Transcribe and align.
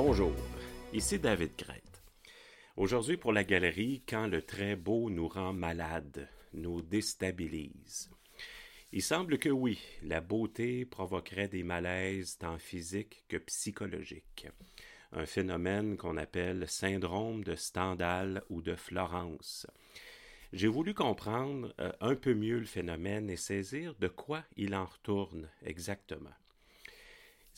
Bonjour, 0.00 0.32
ici 0.92 1.18
David 1.18 1.56
Crête. 1.56 2.04
Aujourd'hui 2.76 3.16
pour 3.16 3.32
la 3.32 3.42
galerie, 3.42 4.04
quand 4.08 4.28
le 4.28 4.42
très 4.42 4.76
beau 4.76 5.10
nous 5.10 5.26
rend 5.26 5.52
malade, 5.52 6.28
nous 6.52 6.82
déstabilise. 6.82 8.08
Il 8.92 9.02
semble 9.02 9.38
que 9.38 9.48
oui, 9.48 9.80
la 10.04 10.20
beauté 10.20 10.84
provoquerait 10.84 11.48
des 11.48 11.64
malaises 11.64 12.38
tant 12.38 12.58
physiques 12.58 13.24
que 13.26 13.38
psychologiques. 13.38 14.46
Un 15.10 15.26
phénomène 15.26 15.96
qu'on 15.96 16.16
appelle 16.16 16.68
syndrome 16.68 17.42
de 17.42 17.56
Stendhal 17.56 18.44
ou 18.50 18.62
de 18.62 18.76
Florence. 18.76 19.66
J'ai 20.52 20.68
voulu 20.68 20.94
comprendre 20.94 21.74
euh, 21.80 21.90
un 22.00 22.14
peu 22.14 22.34
mieux 22.34 22.60
le 22.60 22.66
phénomène 22.66 23.28
et 23.30 23.36
saisir 23.36 23.96
de 23.96 24.06
quoi 24.06 24.44
il 24.56 24.76
en 24.76 24.84
retourne 24.84 25.50
exactement. 25.64 26.36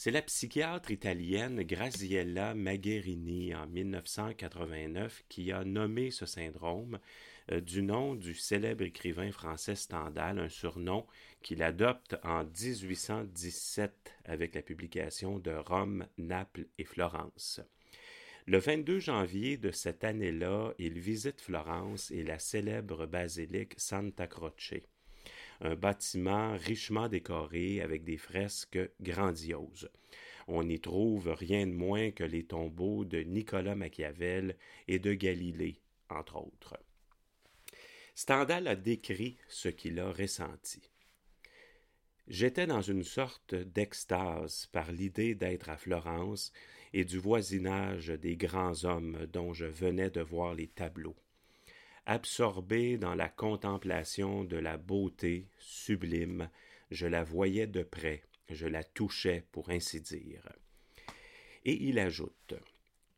C'est 0.02 0.10
la 0.10 0.22
psychiatre 0.22 0.92
italienne 0.92 1.62
Graziella 1.62 2.54
Magherini 2.54 3.54
en 3.54 3.66
1989 3.66 5.24
qui 5.28 5.52
a 5.52 5.62
nommé 5.62 6.10
ce 6.10 6.24
syndrome 6.24 6.98
euh, 7.52 7.60
du 7.60 7.82
nom 7.82 8.14
du 8.14 8.34
célèbre 8.34 8.82
écrivain 8.82 9.30
français 9.30 9.74
Stendhal, 9.74 10.38
un 10.38 10.48
surnom 10.48 11.06
qu'il 11.42 11.62
adopte 11.62 12.16
en 12.22 12.44
1817 12.44 14.14
avec 14.24 14.54
la 14.54 14.62
publication 14.62 15.38
de 15.38 15.50
Rome, 15.50 16.06
Naples 16.16 16.64
et 16.78 16.84
Florence. 16.84 17.60
Le 18.46 18.56
22 18.56 19.00
janvier 19.00 19.58
de 19.58 19.70
cette 19.70 20.02
année-là, 20.02 20.72
il 20.78 20.98
visite 20.98 21.42
Florence 21.42 22.10
et 22.10 22.22
la 22.22 22.38
célèbre 22.38 23.04
basilique 23.04 23.74
Santa 23.76 24.26
Croce 24.26 24.72
un 25.60 25.74
bâtiment 25.74 26.56
richement 26.56 27.08
décoré 27.08 27.80
avec 27.80 28.04
des 28.04 28.16
fresques 28.16 28.78
grandioses. 29.00 29.90
On 30.48 30.64
n'y 30.64 30.80
trouve 30.80 31.28
rien 31.28 31.66
de 31.66 31.72
moins 31.72 32.10
que 32.10 32.24
les 32.24 32.44
tombeaux 32.44 33.04
de 33.04 33.20
Nicolas 33.20 33.74
Machiavel 33.74 34.56
et 34.88 34.98
de 34.98 35.12
Galilée, 35.12 35.80
entre 36.08 36.36
autres. 36.36 36.78
Stendhal 38.14 38.66
a 38.66 38.76
décrit 38.76 39.36
ce 39.48 39.68
qu'il 39.68 40.00
a 40.00 40.10
ressenti. 40.10 40.90
J'étais 42.26 42.66
dans 42.66 42.82
une 42.82 43.04
sorte 43.04 43.54
d'extase 43.54 44.66
par 44.72 44.92
l'idée 44.92 45.34
d'être 45.34 45.68
à 45.68 45.76
Florence 45.76 46.52
et 46.92 47.04
du 47.04 47.18
voisinage 47.18 48.08
des 48.08 48.36
grands 48.36 48.84
hommes 48.84 49.26
dont 49.32 49.52
je 49.52 49.66
venais 49.66 50.10
de 50.10 50.20
voir 50.20 50.54
les 50.54 50.68
tableaux 50.68 51.16
absorbé 52.06 52.96
dans 52.96 53.14
la 53.14 53.28
contemplation 53.28 54.44
de 54.44 54.56
la 54.56 54.76
beauté 54.76 55.46
sublime, 55.58 56.48
je 56.90 57.06
la 57.06 57.24
voyais 57.24 57.66
de 57.66 57.82
près, 57.82 58.22
je 58.48 58.66
la 58.66 58.84
touchais 58.84 59.44
pour 59.52 59.70
ainsi 59.70 60.00
dire. 60.00 60.48
Et 61.64 61.84
il 61.84 61.98
ajoute 61.98 62.54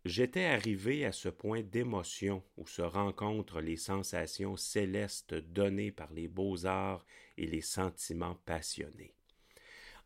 J'étais 0.05 0.47
arrivé 0.47 1.05
à 1.05 1.13
ce 1.13 1.29
point 1.29 1.63
d'émotion 1.63 2.43
où 2.57 2.67
se 2.67 2.83
rencontrent 2.83 3.61
les 3.61 3.77
sensations 3.77 4.57
célestes 4.57 5.35
données 5.35 5.93
par 5.93 6.13
les 6.13 6.27
beaux-arts 6.27 7.07
et 7.39 7.47
les 7.47 7.61
sentiments 7.61 8.35
passionnés. 8.45 9.15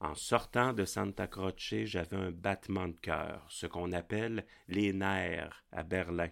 En 0.01 0.15
sortant 0.15 0.75
de 0.75 0.85
Santa 0.85 1.27
Croce, 1.27 1.85
j'avais 1.85 2.17
un 2.17 2.31
battement 2.31 2.89
de 2.89 3.01
cœur, 3.01 3.47
ce 3.49 3.67
qu'on 3.67 3.93
appelle 3.93 4.45
les 4.69 4.93
nerfs 4.93 5.65
à 5.73 5.83
Berlin. 5.83 6.29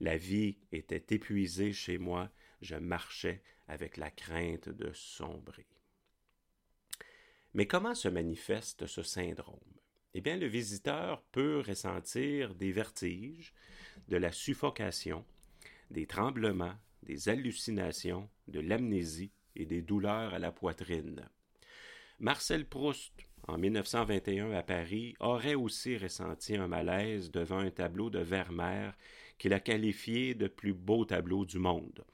La 0.00 0.16
vie 0.16 0.58
était 0.72 1.14
épuisée 1.14 1.72
chez 1.72 1.98
moi, 1.98 2.30
je 2.60 2.76
marchais 2.76 3.42
avec 3.68 3.96
la 3.96 4.10
crainte 4.10 4.68
de 4.68 4.92
sombrer. 4.92 5.66
Mais 7.54 7.66
comment 7.66 7.94
se 7.94 8.08
manifeste 8.08 8.86
ce 8.86 9.02
syndrome? 9.02 9.60
Eh 10.14 10.20
bien, 10.20 10.36
le 10.36 10.46
visiteur 10.46 11.22
peut 11.32 11.62
ressentir 11.66 12.54
des 12.54 12.72
vertiges, 12.72 13.54
de 14.08 14.16
la 14.16 14.32
suffocation, 14.32 15.24
des 15.90 16.06
tremblements, 16.06 16.74
des 17.02 17.28
hallucinations, 17.28 18.28
de 18.48 18.60
l'amnésie 18.60 19.32
et 19.56 19.66
des 19.66 19.82
douleurs 19.82 20.34
à 20.34 20.38
la 20.38 20.52
poitrine. 20.52 21.28
Marcel 22.18 22.66
Proust, 22.66 23.12
en 23.46 23.58
1921 23.58 24.52
à 24.52 24.62
Paris, 24.62 25.14
aurait 25.20 25.54
aussi 25.54 25.96
ressenti 25.96 26.56
un 26.56 26.68
malaise 26.68 27.30
devant 27.30 27.58
un 27.58 27.70
tableau 27.70 28.08
de 28.08 28.20
Vermeer 28.20 28.92
qu'il 29.38 29.52
a 29.52 29.60
qualifié 29.60 30.34
de 30.34 30.46
plus 30.46 30.72
beau 30.72 31.04
tableau 31.04 31.44
du 31.44 31.58
monde. 31.58 32.04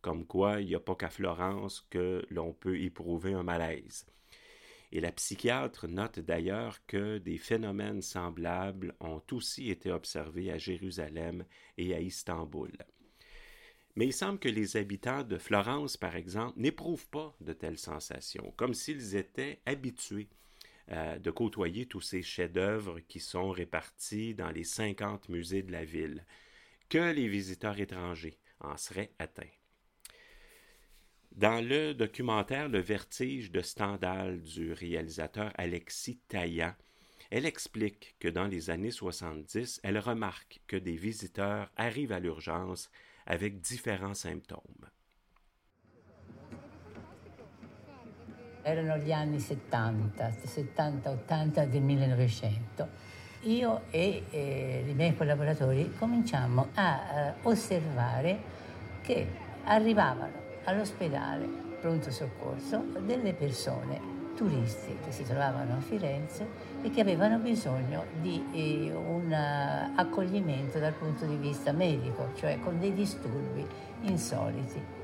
Comme 0.00 0.26
quoi, 0.26 0.60
il 0.60 0.66
n'y 0.66 0.74
a 0.74 0.80
pas 0.80 0.96
qu'à 0.96 1.10
Florence 1.10 1.86
que 1.90 2.24
l'on 2.30 2.52
peut 2.52 2.78
éprouver 2.80 3.34
un 3.34 3.42
malaise. 3.42 4.06
Et 4.90 5.00
la 5.00 5.12
psychiatre 5.12 5.88
note 5.88 6.18
d'ailleurs 6.18 6.84
que 6.86 7.18
des 7.18 7.38
phénomènes 7.38 8.02
semblables 8.02 8.94
ont 9.00 9.22
aussi 9.30 9.70
été 9.70 9.90
observés 9.90 10.50
à 10.50 10.58
Jérusalem 10.58 11.44
et 11.78 11.94
à 11.94 12.00
Istanbul. 12.00 12.72
Mais 13.94 14.06
il 14.06 14.12
semble 14.12 14.38
que 14.38 14.48
les 14.48 14.76
habitants 14.76 15.22
de 15.22 15.38
Florence, 15.38 15.96
par 15.96 16.16
exemple, 16.16 16.58
n'éprouvent 16.58 17.08
pas 17.08 17.34
de 17.40 17.52
telles 17.52 17.78
sensations, 17.78 18.52
comme 18.56 18.74
s'ils 18.74 19.16
étaient 19.16 19.60
habitués 19.66 20.28
euh, 20.90 21.18
de 21.18 21.30
côtoyer 21.30 21.86
tous 21.86 22.00
ces 22.00 22.22
chefs-d'œuvre 22.22 23.00
qui 23.00 23.20
sont 23.20 23.50
répartis 23.50 24.34
dans 24.34 24.50
les 24.50 24.64
cinquante 24.64 25.28
musées 25.28 25.62
de 25.62 25.72
la 25.72 25.84
ville 25.84 26.24
que 26.92 27.10
les 27.10 27.26
visiteurs 27.26 27.80
étrangers 27.80 28.38
en 28.60 28.76
seraient 28.76 29.14
atteints. 29.18 29.56
Dans 31.34 31.66
le 31.66 31.94
documentaire 31.94 32.68
Le 32.68 32.80
vertige 32.80 33.50
de 33.50 33.62
Stendhal 33.62 34.42
du 34.42 34.74
réalisateur 34.74 35.50
Alexis 35.54 36.20
Taillant, 36.28 36.74
elle 37.30 37.46
explique 37.46 38.14
que 38.20 38.28
dans 38.28 38.46
les 38.46 38.68
années 38.68 38.90
70, 38.90 39.80
elle 39.82 39.98
remarque 39.98 40.60
que 40.66 40.76
des 40.76 40.96
visiteurs 40.96 41.72
arrivent 41.76 42.12
à 42.12 42.20
l'urgence 42.20 42.90
avec 43.24 43.62
différents 43.62 44.12
symptômes. 44.12 44.90
Erano 48.64 49.02
gli 49.02 49.12
anni 49.12 49.40
70, 49.40 50.44
70-80 50.76 51.70
del 51.70 51.82
1900 51.82 52.86
io 53.42 53.82
e 53.90 54.24
eh, 54.30 54.84
i 54.86 54.94
miei 54.94 55.16
collaboratori 55.16 55.94
cominciammo 55.98 56.68
a 56.74 56.96
eh, 56.96 57.32
osservare 57.42 58.40
che 59.02 59.26
arrivavano 59.64 60.32
all'ospedale 60.64 61.46
pronto 61.80 62.10
soccorso 62.10 62.84
delle 63.00 63.32
persone 63.32 64.10
turisti 64.36 64.96
che 65.04 65.10
si 65.10 65.24
trovavano 65.24 65.76
a 65.76 65.80
Firenze 65.80 66.46
e 66.82 66.90
che 66.90 67.00
avevano 67.00 67.38
bisogno 67.38 68.04
di 68.20 68.44
eh, 68.52 68.92
un 68.92 69.32
accoglimento 69.32 70.78
dal 70.78 70.94
punto 70.94 71.26
di 71.26 71.36
vista 71.36 71.72
medico, 71.72 72.30
cioè 72.34 72.58
con 72.60 72.78
dei 72.78 72.94
disturbi 72.94 73.66
insoliti. 74.02 75.01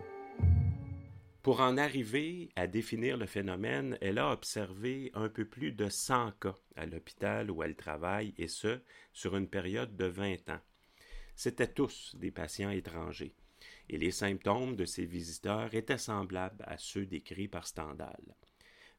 Pour 1.49 1.63
en 1.63 1.79
arriver 1.79 2.51
à 2.57 2.67
définir 2.67 3.17
le 3.17 3.25
phénomène, 3.25 3.97
elle 4.03 4.19
a 4.19 4.33
observé 4.33 5.11
un 5.15 5.31
peu 5.31 5.47
plus 5.47 5.73
de 5.73 5.89
100 5.89 6.33
cas 6.33 6.55
à 6.77 6.85
l'hôpital 6.85 7.51
où 7.51 7.63
elle 7.63 7.75
travaille, 7.75 8.35
et 8.37 8.49
ce, 8.49 8.83
sur 9.15 9.35
une 9.35 9.49
période 9.49 9.97
de 9.97 10.05
20 10.05 10.51
ans. 10.51 10.61
C'étaient 11.37 11.73
tous 11.73 12.15
des 12.17 12.31
patients 12.31 12.69
étrangers, 12.69 13.35
et 13.89 13.97
les 13.97 14.11
symptômes 14.11 14.77
de 14.77 14.85
ces 14.85 15.07
visiteurs 15.07 15.75
étaient 15.75 15.97
semblables 15.97 16.63
à 16.67 16.77
ceux 16.77 17.07
décrits 17.07 17.49
par 17.49 17.67
Stendhal. 17.67 18.37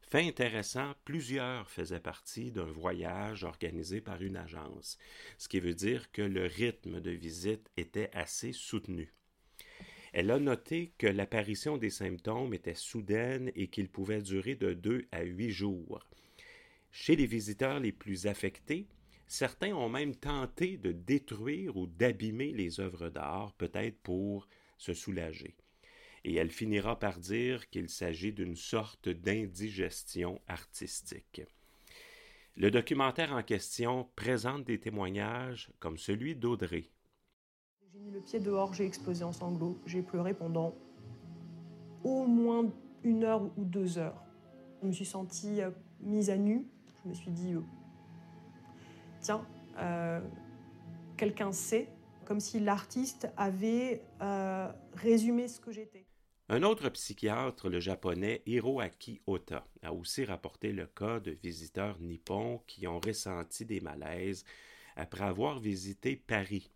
Fait 0.00 0.26
intéressant, 0.26 0.94
plusieurs 1.04 1.70
faisaient 1.70 2.00
partie 2.00 2.50
d'un 2.50 2.64
voyage 2.64 3.44
organisé 3.44 4.00
par 4.00 4.20
une 4.22 4.36
agence, 4.36 4.98
ce 5.38 5.46
qui 5.46 5.60
veut 5.60 5.74
dire 5.74 6.10
que 6.10 6.22
le 6.22 6.46
rythme 6.46 7.00
de 7.00 7.12
visite 7.12 7.70
était 7.76 8.10
assez 8.12 8.52
soutenu. 8.52 9.14
Elle 10.12 10.30
a 10.30 10.38
noté 10.38 10.92
que 10.98 11.06
l'apparition 11.06 11.76
des 11.76 11.90
symptômes 11.90 12.54
était 12.54 12.74
soudaine 12.74 13.52
et 13.54 13.68
qu'ils 13.68 13.88
pouvaient 13.88 14.22
durer 14.22 14.56
de 14.56 14.72
deux 14.72 15.06
à 15.12 15.22
huit 15.22 15.50
jours. 15.50 16.00
Chez 16.90 17.14
les 17.14 17.26
visiteurs 17.26 17.78
les 17.78 17.92
plus 17.92 18.26
affectés, 18.26 18.86
certains 19.28 19.72
ont 19.72 19.88
même 19.88 20.16
tenté 20.16 20.76
de 20.76 20.90
détruire 20.90 21.76
ou 21.76 21.86
d'abîmer 21.86 22.52
les 22.52 22.80
œuvres 22.80 23.08
d'art, 23.08 23.52
peut-être 23.54 23.98
pour 23.98 24.48
se 24.76 24.92
soulager. 24.92 25.54
Et 26.24 26.34
elle 26.34 26.50
finira 26.50 26.98
par 26.98 27.18
dire 27.18 27.70
qu'il 27.70 27.88
s'agit 27.88 28.32
d'une 28.32 28.56
sorte 28.56 29.08
d'indigestion 29.08 30.40
artistique. 30.48 31.42
Le 32.56 32.70
documentaire 32.70 33.32
en 33.32 33.42
question 33.42 34.10
présente 34.16 34.64
des 34.64 34.80
témoignages 34.80 35.70
comme 35.78 35.96
celui 35.96 36.34
d'Audrey, 36.34 36.90
j'ai 37.92 37.98
mis 37.98 38.10
le 38.10 38.20
pied 38.20 38.38
dehors, 38.38 38.72
j'ai 38.72 38.86
explosé 38.86 39.24
en 39.24 39.32
sanglots. 39.32 39.78
J'ai 39.86 40.02
pleuré 40.02 40.34
pendant 40.34 40.74
au 42.04 42.26
moins 42.26 42.70
une 43.02 43.24
heure 43.24 43.42
ou 43.56 43.64
deux 43.64 43.98
heures. 43.98 44.22
Je 44.80 44.86
me 44.86 44.92
suis 44.92 45.04
sentie 45.04 45.60
euh, 45.60 45.70
mise 46.00 46.30
à 46.30 46.36
nu. 46.36 46.66
Je 47.02 47.08
me 47.08 47.14
suis 47.14 47.30
dit, 47.30 47.54
euh, 47.54 47.62
tiens, 49.20 49.46
euh, 49.78 50.20
quelqu'un 51.16 51.52
sait, 51.52 51.88
comme 52.26 52.40
si 52.40 52.60
l'artiste 52.60 53.28
avait 53.36 54.02
résumé 54.94 55.48
ce 55.48 55.58
que 55.58 55.72
j'étais. 55.72 56.06
Un 56.48 56.62
autre 56.62 56.88
psychiatre, 56.90 57.68
le 57.68 57.80
japonais 57.80 58.42
Hiroaki 58.46 59.20
Ota, 59.26 59.64
a 59.82 59.92
aussi 59.92 60.24
rapporté 60.24 60.72
le 60.72 60.86
cas 60.86 61.20
de 61.20 61.30
visiteurs 61.30 61.98
nippons 62.00 62.60
qui 62.66 62.86
ont 62.86 63.00
ressenti 63.00 63.64
des 63.64 63.80
malaises 63.80 64.44
après 64.96 65.24
avoir 65.24 65.58
visité 65.58 66.16
Paris. 66.16 66.70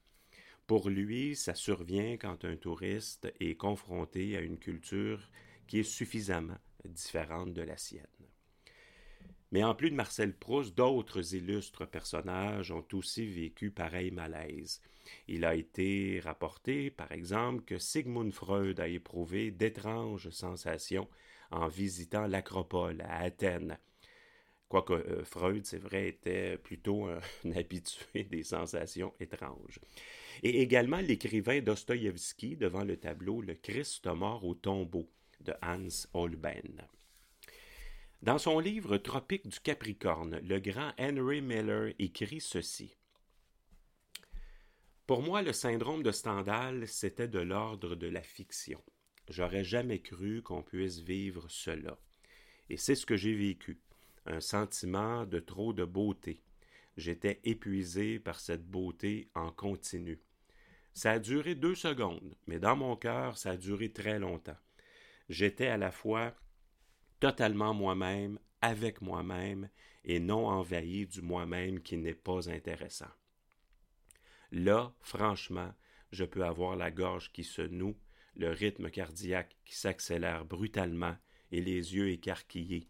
Pour 0.67 0.89
lui, 0.89 1.37
ça 1.37 1.55
survient 1.55 2.17
quand 2.17 2.45
un 2.45 2.57
touriste 2.57 3.33
est 3.39 3.57
confronté 3.57 4.37
à 4.37 4.41
une 4.41 4.59
culture 4.59 5.31
qui 5.67 5.81
est 5.81 5.83
suffisamment 5.83 6.59
différente 6.85 7.53
de 7.53 7.63
la 7.63 7.77
sienne. 7.77 8.07
Mais 9.53 9.63
en 9.63 9.75
plus 9.75 9.91
de 9.91 9.95
Marcel 9.95 10.35
Proust, 10.35 10.75
d'autres 10.75 11.35
illustres 11.35 11.87
personnages 11.87 12.73
ont 12.73 12.87
aussi 12.93 13.27
vécu 13.27 13.71
pareil 13.71 14.11
malaise. 14.11 14.81
Il 15.29 15.45
a 15.45 15.55
été 15.55 16.19
rapporté, 16.21 16.91
par 16.91 17.13
exemple, 17.13 17.63
que 17.65 17.79
Sigmund 17.79 18.33
Freud 18.33 18.81
a 18.81 18.89
éprouvé 18.89 19.51
d'étranges 19.51 20.31
sensations 20.31 21.09
en 21.51 21.69
visitant 21.69 22.27
l'Acropole 22.27 23.03
à 23.03 23.19
Athènes. 23.19 23.79
Quoique 24.69 24.95
euh, 24.95 25.25
Freud, 25.25 25.65
c'est 25.67 25.79
vrai, 25.79 26.09
était 26.09 26.59
plutôt 26.59 27.05
un, 27.05 27.21
habitué 27.55 28.25
des 28.25 28.43
sensations 28.43 29.13
étranges. 29.21 29.79
Et 30.43 30.61
également 30.61 30.99
l'écrivain 31.01 31.61
Dostoïevski 31.61 32.57
devant 32.57 32.85
le 32.85 32.97
tableau 32.97 33.41
Le 33.41 33.55
Christ 33.55 34.07
mort 34.07 34.45
au 34.45 34.55
tombeau 34.55 35.09
de 35.41 35.53
Hans 35.63 36.07
Holbein. 36.13 36.63
Dans 38.23 38.39
son 38.39 38.59
livre 38.59 38.97
Tropique 38.97 39.47
du 39.47 39.61
Capricorne, 39.61 40.41
le 40.43 40.59
grand 40.59 40.93
Henry 40.99 41.43
Miller 41.43 41.93
écrit 41.99 42.41
ceci. 42.41 42.97
Pour 45.07 45.21
moi, 45.21 45.43
le 45.43 45.53
syndrome 45.53 46.03
de 46.03 46.11
Stendhal, 46.11 46.89
c'était 46.89 47.29
de 47.29 47.41
l'ordre 47.41 47.95
de 47.95 48.07
la 48.07 48.23
fiction. 48.23 48.83
J'aurais 49.29 49.65
jamais 49.65 50.01
cru 50.01 50.41
qu'on 50.41 50.63
puisse 50.63 51.01
vivre 51.01 51.47
cela. 51.51 51.99
Et 52.71 52.79
c'est 52.79 52.95
ce 52.95 53.05
que 53.05 53.17
j'ai 53.17 53.35
vécu. 53.35 53.79
Un 54.25 54.41
sentiment 54.41 55.27
de 55.27 55.39
trop 55.39 55.75
de 55.75 55.85
beauté. 55.85 56.41
J'étais 56.97 57.41
épuisé 57.45 58.19
par 58.19 58.39
cette 58.41 58.67
beauté 58.67 59.29
en 59.35 59.51
continu. 59.51 60.21
Ça 60.93 61.13
a 61.13 61.19
duré 61.19 61.55
deux 61.55 61.75
secondes, 61.75 62.37
mais 62.47 62.61
dans 62.61 62.77
mon 62.77 62.97
cœur, 62.97 63.37
ça 63.37 63.51
a 63.51 63.57
duré 63.57 63.93
très 63.93 64.19
longtemps. 64.19 64.57
J'étais 65.29 65.67
à 65.67 65.77
la 65.77 65.91
fois 65.91 66.35
totalement 67.19 67.75
moi-même, 67.75 68.39
avec 68.61 69.01
moi-même, 69.01 69.69
et 70.05 70.21
non 70.21 70.47
envahi 70.47 71.07
du 71.07 71.23
moi-même 71.23 71.81
qui 71.81 71.97
n'est 71.97 72.15
pas 72.15 72.49
intéressant. 72.51 73.11
Là, 74.53 74.95
franchement, 75.01 75.73
je 76.13 76.25
peux 76.25 76.45
avoir 76.45 76.77
la 76.77 76.91
gorge 76.91 77.33
qui 77.33 77.43
se 77.43 77.63
noue, 77.63 77.97
le 78.37 78.51
rythme 78.51 78.91
cardiaque 78.91 79.57
qui 79.65 79.75
s'accélère 79.75 80.45
brutalement 80.45 81.17
et 81.51 81.61
les 81.61 81.95
yeux 81.95 82.11
écarquillés. 82.11 82.89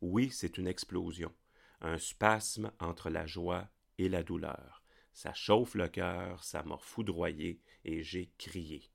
Oui, 0.00 0.30
c'est 0.30 0.58
une 0.58 0.66
explosion, 0.66 1.32
un 1.80 1.98
spasme 1.98 2.72
entre 2.80 3.10
la 3.10 3.26
joie 3.26 3.68
et 3.98 4.08
la 4.08 4.22
douleur. 4.22 4.82
Ça 5.12 5.34
chauffe 5.34 5.74
le 5.74 5.88
cœur, 5.88 6.44
ça 6.44 6.62
m'a 6.62 6.78
foudroyé 6.78 7.60
et 7.84 8.02
j'ai 8.02 8.30
crié. 8.38 8.90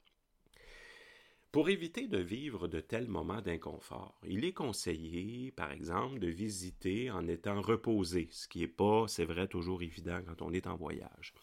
Pour 1.51 1.69
éviter 1.69 2.07
de 2.07 2.17
vivre 2.17 2.67
de 2.67 2.79
tels 2.79 3.07
moments 3.07 3.41
d'inconfort, 3.41 4.19
il 4.25 4.43
est 4.43 4.53
conseillé, 4.53 5.51
par 5.51 5.71
exemple, 5.71 6.17
de 6.17 6.27
visiter 6.27 7.11
en 7.11 7.27
étant 7.27 7.61
reposé, 7.61 8.27
ce 8.31 8.47
qui 8.47 8.61
n'est 8.61 8.67
pas, 8.67 9.07
c'est 9.07 9.25
vrai, 9.25 9.47
toujours 9.47 9.83
évident 9.83 10.19
quand 10.25 10.41
on 10.41 10.51
est 10.51 10.65
en 10.65 10.75
voyage. 10.75 11.35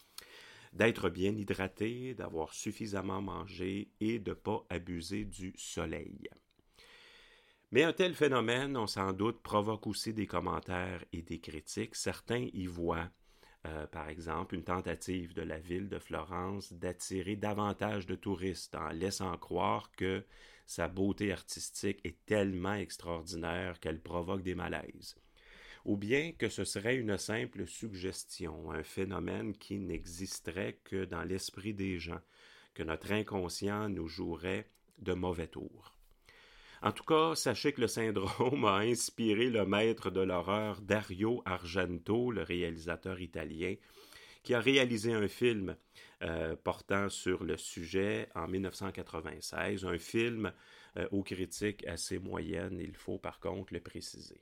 D'être 0.73 1.09
bien 1.09 1.33
hydraté, 1.33 2.13
d'avoir 2.13 2.53
suffisamment 2.53 3.21
mangé 3.21 3.89
et 4.01 4.19
de 4.19 4.31
ne 4.31 4.35
pas 4.35 4.65
abuser 4.69 5.23
du 5.23 5.53
soleil. 5.55 6.27
Mais 7.71 7.83
un 7.83 7.93
tel 7.93 8.13
phénomène, 8.13 8.75
on 8.75 8.87
s'en 8.87 9.13
doute, 9.13 9.41
provoque 9.41 9.87
aussi 9.87 10.13
des 10.13 10.27
commentaires 10.27 11.03
et 11.13 11.21
des 11.21 11.39
critiques. 11.39 11.95
Certains 11.95 12.47
y 12.53 12.65
voient 12.65 13.09
euh, 13.67 13.85
par 13.87 14.09
exemple, 14.09 14.55
une 14.55 14.63
tentative 14.63 15.33
de 15.33 15.43
la 15.43 15.59
ville 15.59 15.87
de 15.87 15.99
Florence 15.99 16.73
d'attirer 16.73 17.35
davantage 17.35 18.07
de 18.07 18.15
touristes 18.15 18.75
en 18.75 18.89
laissant 18.89 19.37
croire 19.37 19.91
que 19.91 20.25
sa 20.65 20.87
beauté 20.87 21.31
artistique 21.31 21.99
est 22.03 22.25
tellement 22.25 22.73
extraordinaire 22.73 23.79
qu'elle 23.79 24.01
provoque 24.01 24.41
des 24.41 24.55
malaises. 24.55 25.15
Ou 25.85 25.95
bien 25.95 26.31
que 26.31 26.49
ce 26.49 26.63
serait 26.63 26.95
une 26.95 27.17
simple 27.17 27.67
suggestion, 27.67 28.71
un 28.71 28.83
phénomène 28.83 29.55
qui 29.55 29.79
n'existerait 29.79 30.79
que 30.83 31.05
dans 31.05 31.23
l'esprit 31.23 31.73
des 31.73 31.99
gens, 31.99 32.21
que 32.73 32.83
notre 32.83 33.11
inconscient 33.11 33.89
nous 33.89 34.07
jouerait 34.07 34.69
de 34.99 35.13
mauvais 35.13 35.47
tours. 35.47 36.00
En 36.83 36.91
tout 36.91 37.03
cas, 37.03 37.35
sachez 37.35 37.73
que 37.73 37.81
le 37.81 37.87
syndrome 37.87 38.65
a 38.65 38.77
inspiré 38.77 39.51
le 39.51 39.65
maître 39.67 40.09
de 40.09 40.21
l'horreur 40.21 40.81
Dario 40.81 41.43
Argento, 41.45 42.31
le 42.31 42.41
réalisateur 42.41 43.21
italien, 43.21 43.75
qui 44.41 44.55
a 44.55 44.59
réalisé 44.59 45.13
un 45.13 45.27
film 45.27 45.75
euh, 46.23 46.55
portant 46.55 47.09
sur 47.09 47.43
le 47.43 47.55
sujet 47.57 48.29
en 48.33 48.47
1996, 48.47 49.85
un 49.85 49.99
film 49.99 50.51
euh, 50.97 51.07
aux 51.11 51.21
critiques 51.21 51.85
assez 51.85 52.17
moyennes, 52.17 52.79
il 52.79 52.95
faut 52.95 53.19
par 53.19 53.39
contre 53.39 53.73
le 53.73 53.79
préciser. 53.79 54.41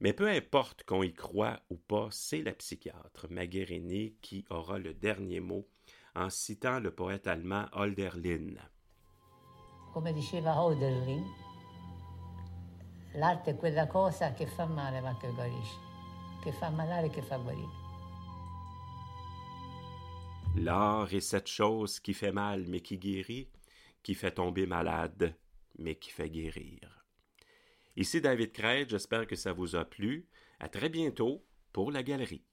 Mais 0.00 0.12
peu 0.12 0.28
importe 0.28 0.84
qu'on 0.84 1.02
y 1.02 1.14
croit 1.14 1.60
ou 1.70 1.76
pas, 1.76 2.08
c'est 2.10 2.42
la 2.42 2.52
psychiatre 2.52 3.28
Magherini 3.30 4.14
qui 4.20 4.44
aura 4.50 4.78
le 4.78 4.92
dernier 4.92 5.40
mot 5.40 5.66
en 6.14 6.28
citant 6.28 6.80
le 6.80 6.90
poète 6.90 7.26
allemand 7.26 7.66
Holderlin. 7.72 8.56
Come 9.92 10.12
diceva. 10.12 10.54
L'art 20.56 21.14
est 21.14 21.20
cette 21.20 21.46
chose 21.46 22.00
qui 22.00 22.14
fait 22.14 22.32
mal 22.32 22.66
mais 22.68 22.80
qui 22.80 22.98
guérit, 22.98 23.48
qui 24.02 24.14
fait 24.14 24.32
tomber 24.32 24.66
malade 24.66 25.34
mais 25.78 25.96
qui 25.96 26.10
fait 26.10 26.30
guérir. 26.30 27.04
Ici 27.96 28.20
David 28.20 28.52
Craig, 28.52 28.88
j'espère 28.88 29.26
que 29.26 29.36
ça 29.36 29.52
vous 29.52 29.76
a 29.76 29.84
plu. 29.84 30.26
À 30.58 30.68
très 30.68 30.88
bientôt 30.88 31.44
pour 31.72 31.90
la 31.90 32.02
galerie. 32.02 32.44